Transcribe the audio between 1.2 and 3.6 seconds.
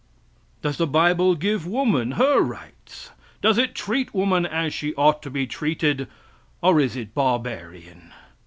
give woman her rights? Does